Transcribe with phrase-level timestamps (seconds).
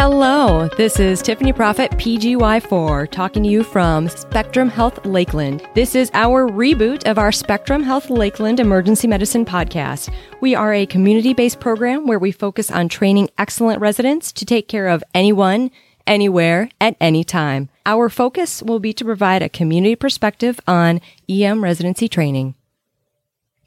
[0.00, 5.66] Hello, this is Tiffany Prophet, PGY4, talking to you from Spectrum Health Lakeland.
[5.74, 10.08] This is our reboot of our Spectrum Health Lakeland Emergency Medicine podcast.
[10.40, 14.68] We are a community based program where we focus on training excellent residents to take
[14.68, 15.72] care of anyone,
[16.06, 17.68] anywhere, at any time.
[17.84, 22.54] Our focus will be to provide a community perspective on EM residency training.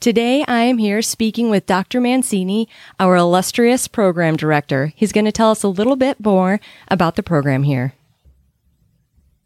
[0.02, 2.01] Today, I am here speaking with Dr.
[2.01, 2.68] Mancini,
[3.00, 4.91] our illustrious program director.
[4.96, 7.93] He's going to tell us a little bit more about the program here.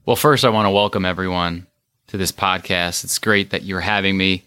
[0.06, 1.68] Well, first, I want to welcome everyone
[2.08, 3.04] to this podcast.
[3.04, 4.46] It's great that you're having me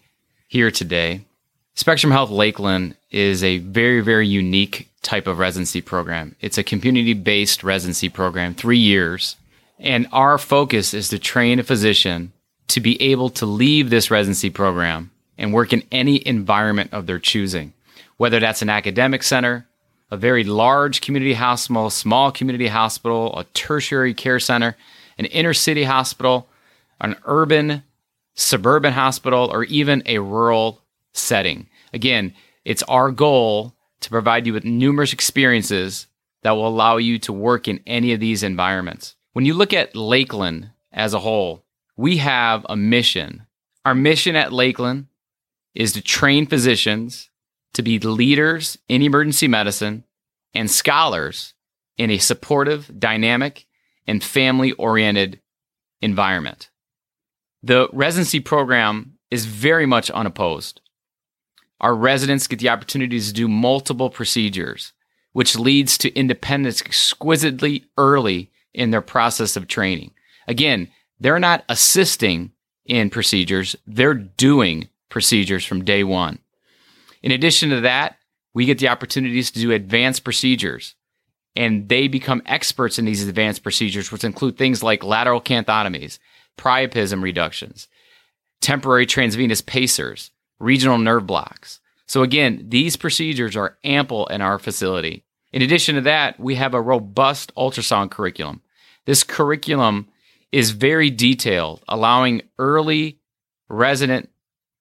[0.49, 1.27] here today.
[1.75, 6.37] Spectrum Health Lakeland is a very, very unique type of residency program.
[6.41, 9.37] It's a community based residency program, three years.
[9.79, 12.33] And our focus is to train a physician
[12.69, 17.19] to be able to leave this residency program and work in any environment of their
[17.19, 17.73] choosing,
[18.17, 19.67] whether that's an academic center,
[20.11, 24.77] a very large community hospital, small community hospital, a tertiary care center,
[25.17, 26.49] an inner city hospital,
[27.01, 27.83] an urban,
[28.35, 31.69] suburban hospital, or even a rural setting.
[31.93, 36.07] Again, it's our goal to provide you with numerous experiences
[36.43, 39.17] that will allow you to work in any of these environments.
[39.33, 41.65] When you look at Lakeland as a whole,
[41.97, 43.47] we have a mission.
[43.85, 45.08] Our mission at Lakeland
[45.79, 47.31] is to train physicians
[47.73, 50.03] to be leaders in emergency medicine
[50.53, 51.55] and scholars
[51.97, 53.65] in a supportive, dynamic,
[54.07, 55.41] and family oriented
[56.03, 56.69] environment.
[57.63, 60.81] The residency program is very much unopposed.
[61.81, 64.93] Our residents get the opportunity to do multiple procedures,
[65.33, 70.11] which leads to independence exquisitely early in their process of training.
[70.49, 70.89] Again,
[71.21, 72.51] they're not assisting
[72.85, 76.39] in procedures, they're doing procedures from day one.
[77.23, 78.17] In addition to that,
[78.55, 80.95] we get the opportunities to do advanced procedures,
[81.57, 86.19] and they become experts in these advanced procedures, which include things like lateral canthotomies,
[86.57, 87.89] priapism reductions,
[88.61, 91.81] temporary transvenous pacers, regional nerve blocks.
[92.07, 95.25] So, again, these procedures are ample in our facility.
[95.53, 98.63] In addition to that, we have a robust ultrasound curriculum.
[99.05, 100.09] This curriculum
[100.53, 103.21] is very detailed, allowing early
[103.69, 104.31] resident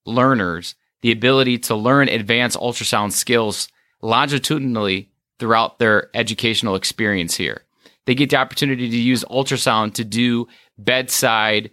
[0.07, 3.67] learners the ability to learn advanced ultrasound skills
[4.01, 7.63] longitudinally throughout their educational experience here.
[8.05, 10.47] They get the opportunity to use ultrasound to do
[10.77, 11.71] bedside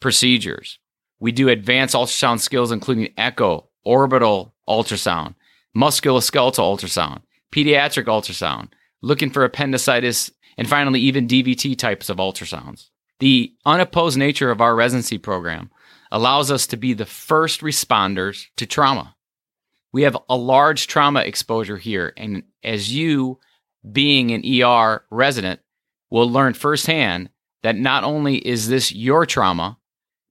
[0.00, 0.78] procedures.
[1.20, 5.34] We do advanced ultrasound skills, including echo, orbital ultrasound,
[5.76, 7.22] musculoskeletal ultrasound,
[7.52, 8.68] pediatric ultrasound,
[9.02, 12.88] looking for appendicitis, and finally, even DVT types of ultrasounds.
[13.20, 15.70] The unopposed nature of our residency program
[16.16, 19.14] allows us to be the first responders to trauma.
[19.92, 22.14] We have a large trauma exposure here.
[22.16, 23.38] And as you,
[23.92, 25.60] being an ER resident,
[26.08, 27.28] will learn firsthand
[27.62, 29.76] that not only is this your trauma,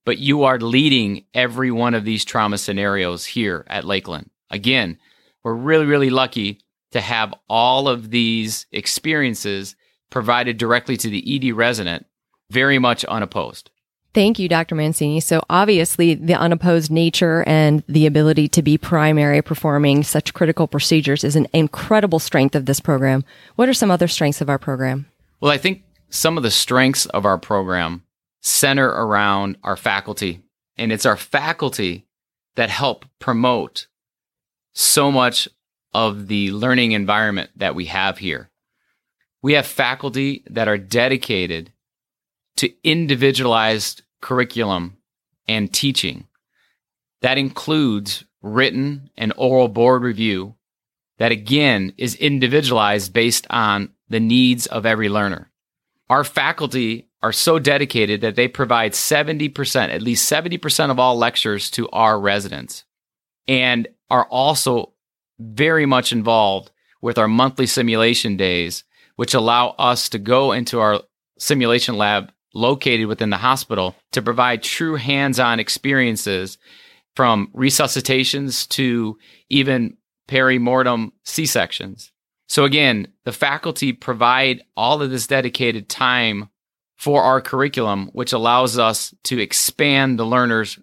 [0.06, 4.32] but you are leading every one of these trauma scenarios here at Lakeland.
[4.50, 4.98] Again,
[5.44, 6.62] we're really, really lucky
[6.94, 9.76] to have all of these experiences
[10.10, 12.08] provided directly to the ED resident,
[12.50, 13.70] very much unopposed.
[14.16, 14.76] Thank you, Dr.
[14.76, 15.20] Mancini.
[15.20, 21.26] So obviously the unopposed nature and the ability to be primary performing such critical procedures
[21.26, 23.26] is an incredible strength of this program.
[23.58, 25.06] What are some other strengths of our program?
[25.42, 28.04] Well, I think some of the strengths of our program
[28.40, 30.40] center around our faculty
[30.78, 32.06] and it's our faculty
[32.56, 33.88] that help promote
[34.72, 35.50] so much
[35.94, 38.50] of the learning environment that we have here.
[39.42, 41.74] We have faculty that are dedicated
[42.56, 44.98] to individualized curriculum
[45.48, 46.26] and teaching.
[47.22, 50.56] That includes written and oral board review
[51.20, 55.52] that again is individualized based on the needs of every learner.
[56.10, 61.70] Our faculty are so dedicated that they provide 70%, at least 70% of all lectures
[61.72, 62.84] to our residents
[63.48, 64.94] and are also
[65.38, 68.86] very much involved with our monthly simulation days,
[69.18, 71.02] which allow us to go into our
[71.38, 76.58] simulation lab located within the hospital to provide true hands on experiences
[77.16, 79.18] from resuscitations to
[79.50, 79.98] even
[80.28, 82.12] perimortem C sections.
[82.48, 86.50] So, again, the faculty provide all of this dedicated time
[86.96, 90.80] for our curriculum, which allows us to expand the learner's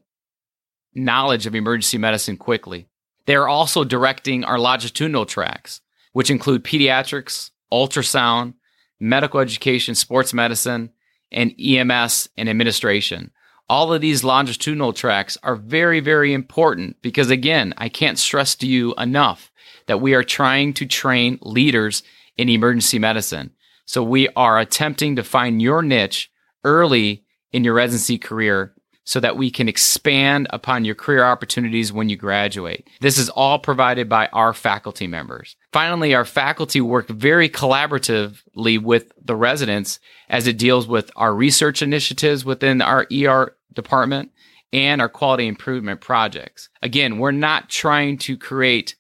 [0.94, 2.88] knowledge of emergency medicine quickly.
[3.26, 5.80] They're also directing our longitudinal tracks,
[6.12, 8.54] which include pediatrics, ultrasound,
[9.00, 10.90] medical education, sports medicine,
[11.32, 13.31] and EMS and administration.
[13.69, 18.67] All of these longitudinal tracks are very, very important because, again, I can't stress to
[18.67, 19.50] you enough
[19.87, 22.02] that we are trying to train leaders
[22.37, 23.52] in emergency medicine.
[23.87, 26.31] So we are attempting to find your niche
[26.64, 32.08] early in your residency career so that we can expand upon your career opportunities when
[32.08, 32.88] you graduate.
[33.00, 35.56] This is all provided by our faculty members.
[35.72, 41.82] Finally, our faculty work very collaboratively with the residents as it deals with our research
[41.82, 44.31] initiatives within our ER department
[44.72, 46.69] and our quality improvement projects.
[46.81, 48.96] Again, we're not trying to create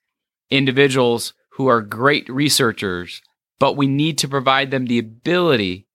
[0.50, 3.22] individuals who are great researchers,
[3.58, 5.86] but we need to provide them the ability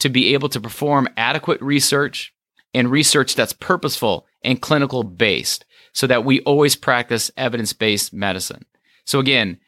[0.00, 2.34] to be able to perform adequate research
[2.74, 8.64] and research that's purposeful and clinical based so that we always practice evidence based medicine.
[9.04, 9.58] So, again,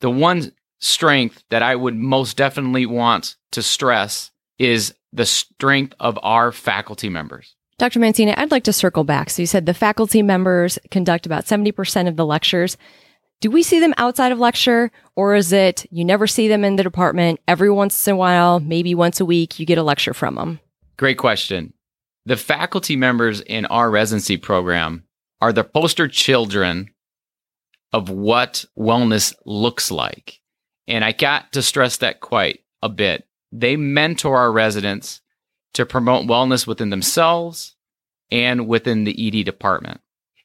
[0.00, 6.18] the one strength that I would most definitely want to stress is the strength of
[6.22, 7.54] our faculty members.
[7.78, 7.98] Dr.
[7.98, 9.30] Mancini, I'd like to circle back.
[9.30, 12.76] So you said the faculty members conduct about 70% of the lectures.
[13.40, 16.76] Do we see them outside of lecture or is it you never see them in
[16.76, 20.14] the department every once in a while, maybe once a week, you get a lecture
[20.14, 20.60] from them?
[20.96, 21.72] Great question.
[22.26, 25.04] The faculty members in our residency program
[25.40, 26.90] are the poster children
[27.92, 30.40] of what wellness looks like.
[30.86, 33.26] And I got to stress that quite a bit.
[33.52, 35.20] They mentor our residents
[35.74, 37.76] to promote wellness within themselves
[38.30, 40.00] and within the ED department.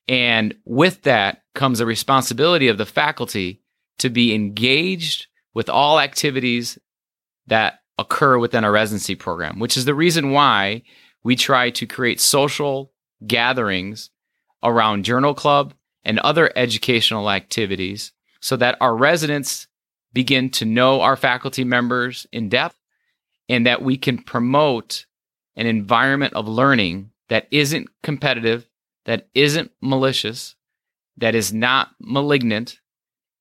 [0.07, 3.61] And with that comes a responsibility of the faculty
[3.99, 6.77] to be engaged with all activities
[7.47, 10.83] that occur within our residency program, which is the reason why
[11.23, 12.91] we try to create social
[13.25, 14.09] gatherings
[14.63, 15.73] around journal club
[16.03, 18.11] and other educational activities
[18.41, 19.67] so that our residents
[20.13, 22.77] begin to know our faculty members in depth
[23.47, 25.05] and that we can promote
[25.55, 28.67] an environment of learning that isn't competitive,
[29.05, 30.55] that isn't malicious,
[31.17, 32.79] that is not malignant,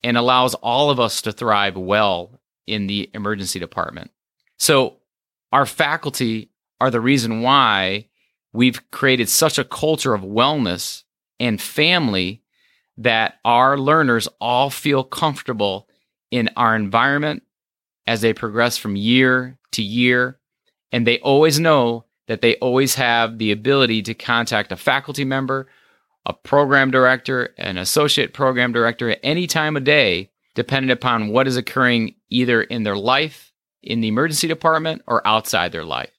[0.03, 4.11] and allows all of us to thrive well in the emergency department.
[4.59, 4.97] So,
[5.53, 8.07] our faculty are the reason why
[8.53, 11.05] we've created such a culture of wellness
[11.41, 12.43] and family
[12.97, 15.89] that our learners all feel comfortable
[16.31, 17.43] in our environment
[18.07, 20.39] as they progress from year to year.
[20.91, 25.69] And they always know that they always have the ability to contact a faculty member,
[26.27, 31.47] a program director, an associate program director at any time of day, depending upon what
[31.47, 33.53] is occurring either in their life,
[33.83, 36.11] in the emergency department, or outside their life.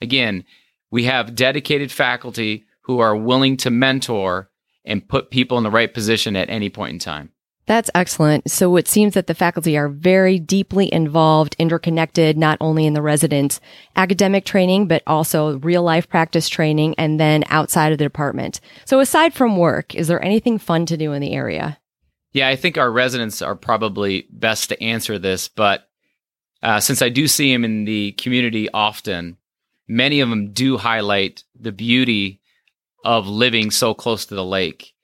[0.00, 0.44] Again,
[0.90, 4.50] we have dedicated faculty who are willing to mentor
[4.84, 7.30] and put people in the right position at any point in time.
[7.66, 8.50] That's excellent.
[8.50, 13.02] So it seems that the faculty are very deeply involved, interconnected, not only in the
[13.02, 13.60] residents'
[13.94, 18.62] academic training, but also real life practice training and then outside of the department.
[18.86, 21.78] So aside from work, is there anything fun to do in the area?
[22.32, 25.90] Yeah, I think our residents are probably best to answer this, but
[26.62, 29.36] uh, since I do see them in the community often,
[29.88, 32.40] many of them do highlight the beauty
[33.04, 34.94] of living so close to the lake.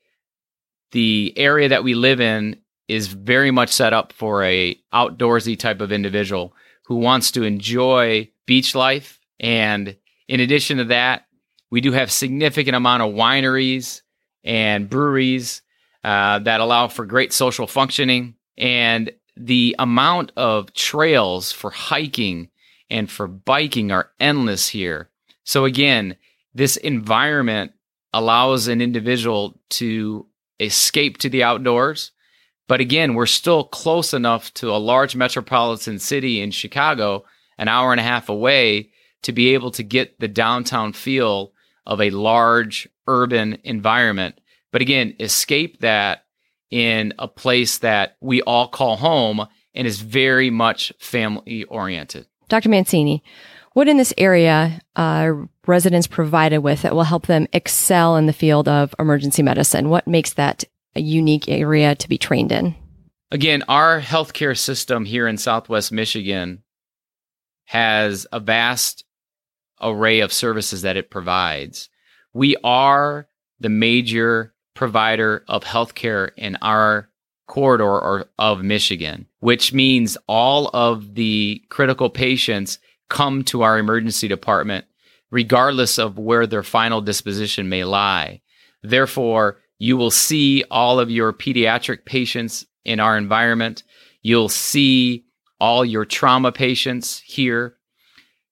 [0.93, 5.81] The area that we live in is very much set up for a outdoorsy type
[5.81, 6.55] of individual
[6.85, 9.97] who wants to enjoy beach life and
[10.29, 11.27] in addition to that
[11.71, 14.03] we do have significant amount of wineries
[14.45, 15.63] and breweries
[16.05, 22.49] uh, that allow for great social functioning and the amount of trails for hiking
[22.95, 25.11] and for biking are endless here.
[25.43, 26.17] So again,
[26.55, 27.73] this environment
[28.13, 30.29] allows an individual to
[30.61, 32.13] escape to the outdoors.
[32.69, 37.25] But again, we're still close enough to a large metropolitan city in Chicago,
[37.59, 41.53] an hour and a half away, to be able to get the downtown feel
[41.85, 44.41] of a large urban environment.
[44.71, 46.27] But again, escape that
[46.71, 52.29] in a place that we all call home and is very much family oriented.
[52.49, 52.69] Dr.
[52.69, 53.23] Mancini,
[53.73, 58.27] what in this area are uh, residents provided with that will help them excel in
[58.27, 59.91] the field of emergency medicine?
[59.91, 62.77] What makes that a unique area to be trained in?
[63.31, 66.63] Again, our healthcare system here in Southwest Michigan
[67.65, 69.05] has a vast
[69.81, 71.89] array of services that it provides.
[72.33, 73.27] We are
[73.59, 77.09] the major provider of healthcare in our
[77.47, 82.79] corridor or of Michigan, which means all of the critical patients
[83.11, 84.87] come to our emergency department
[85.35, 88.41] regardless of where their final disposition may lie.
[88.85, 93.83] Therefore, you will see all of your pediatric patients in our environment.
[94.23, 95.25] You'll see
[95.59, 97.75] all your trauma patients here.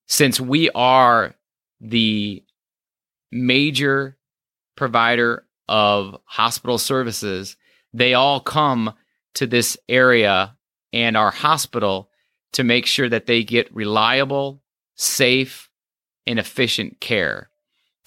[0.09, 1.37] Since we are
[1.81, 2.43] the
[3.31, 4.19] major
[4.75, 7.57] provider of hospital services,
[7.93, 8.95] they all come
[9.35, 10.57] to this area
[10.93, 12.11] and our hospital
[12.53, 14.63] to make sure that they get reliable,
[14.95, 15.71] safe,
[16.27, 17.51] and efficient care.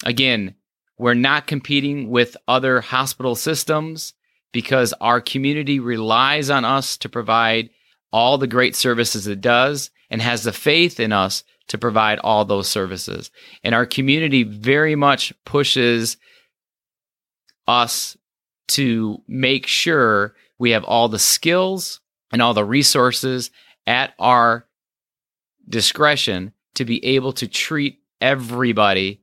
[0.04, 0.54] Again,
[0.98, 4.14] we're not competing with other hospital systems
[4.52, 7.70] because our community relies on us to provide
[8.12, 12.44] all the great services it does and has the faith in us to provide all
[12.44, 13.30] those services.
[13.62, 16.16] And our community very much pushes
[17.66, 18.16] us
[18.68, 22.00] to make sure we have all the skills
[22.32, 23.50] and all the resources
[23.86, 24.66] at our
[25.68, 29.22] discretion to be able to treat everybody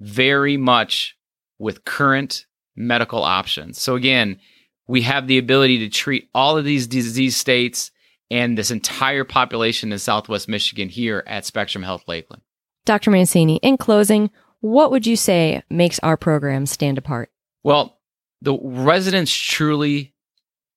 [0.00, 1.16] very much
[1.58, 3.80] with current medical options.
[3.80, 4.40] So again,
[4.86, 7.90] we have the ability to treat all of these disease states
[8.30, 12.42] and this entire population in Southwest Michigan here at Spectrum Health Lakeland.
[12.84, 13.10] Dr.
[13.10, 17.30] Mancini, in closing, what would you say makes our program stand apart?
[17.62, 18.00] Well,
[18.42, 20.14] the residents truly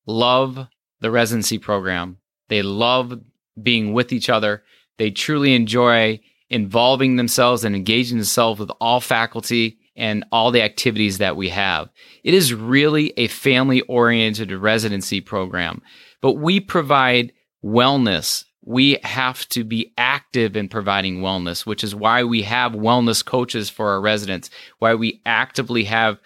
[0.05, 0.67] love
[1.01, 2.17] the residency program.
[2.47, 3.19] They love
[3.61, 4.63] being with each other.
[4.97, 11.17] They truly enjoy involving themselves and engaging themselves with all faculty and all the activities
[11.17, 11.89] that we have.
[12.23, 15.81] It is really a family oriented residency program,
[16.21, 18.45] but we provide wellness.
[18.61, 23.69] We have to be active in providing wellness, which is why we have wellness coaches
[23.69, 26.19] for our residents, why we actively have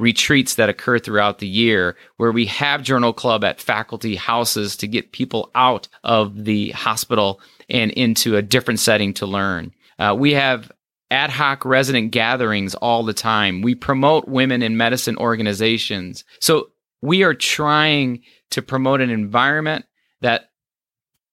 [0.00, 4.88] retreats that occur throughout the year where we have journal club at faculty houses to
[4.88, 9.72] get people out of the hospital and into a different setting to learn.
[9.98, 10.72] Uh, we have
[11.10, 13.62] ad hoc resident gatherings all the time.
[13.62, 16.24] We promote women in medicine organizations.
[16.40, 16.70] So
[17.02, 19.84] we are trying to promote an environment
[20.20, 20.50] that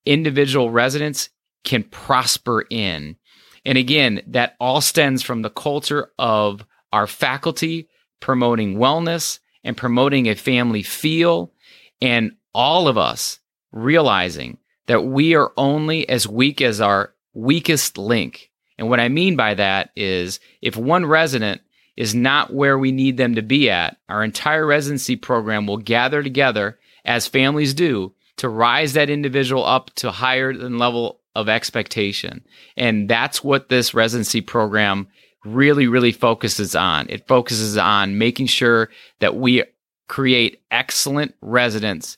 [0.05, 1.29] individual residents
[1.63, 3.17] can prosper in.
[3.65, 10.27] And again, that all stems from the culture of our faculty promoting wellness and promoting
[10.27, 11.51] a family feel,
[12.01, 13.39] and all of us
[13.71, 14.57] realizing
[14.87, 18.51] that we are only as weak as our weakest link.
[18.77, 21.61] And what I mean by that is if one resident
[21.95, 26.21] is not where we need them to be at, our entire residency program will gather
[26.23, 32.43] together, as families do, to rise that individual up to higher than level of expectation.
[32.75, 35.07] And that's what this residency program
[35.53, 37.07] really, really focuses on.
[37.09, 38.89] It focuses on making sure
[39.19, 39.63] that we
[40.07, 42.17] create excellent residents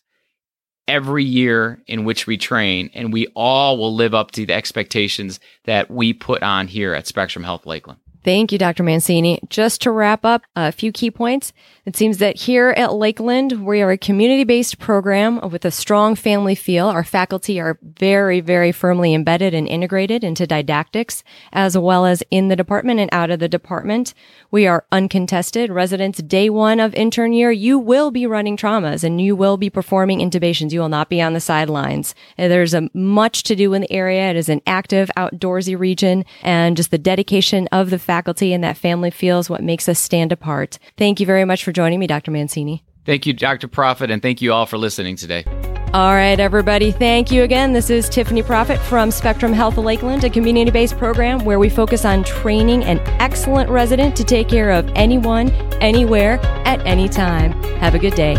[0.87, 5.39] every year in which we train, and we all will live up to the expectations
[5.65, 7.99] that we put on here at Spectrum Health Lakeland.
[8.23, 8.83] Thank you, Dr.
[8.83, 9.39] Mancini.
[9.49, 11.53] Just to wrap up, a few key points.
[11.89, 16.13] It seems that here at Lakeland, we are a community based program with a strong
[16.13, 16.85] family feel.
[16.85, 22.47] Our faculty are very, very firmly embedded and integrated into didactics, as well as in
[22.47, 24.13] the department and out of the department.
[24.51, 25.71] We are uncontested.
[25.71, 29.71] Residents, day one of intern year, you will be running traumas and you will be
[29.71, 30.71] performing intubations.
[30.71, 32.13] You will not be on the sidelines.
[32.37, 34.29] There's a much to do in the area.
[34.29, 38.77] It is an active, outdoorsy region, and just the dedication of the faculty and that
[38.77, 40.77] family feels what makes us stand apart.
[40.95, 42.29] Thank you very much for joining me, Dr.
[42.29, 42.83] Mancini.
[43.05, 43.69] Thank you, Dr.
[43.69, 45.45] Profit, and thank you all for listening today.
[45.93, 46.91] All right, everybody.
[46.91, 47.71] Thank you again.
[47.71, 51.69] This is Tiffany Profit from Spectrum Health of Lakeland, a community based program where we
[51.69, 57.53] focus on training an excellent resident to take care of anyone, anywhere, at any time.
[57.79, 58.35] Have a good day.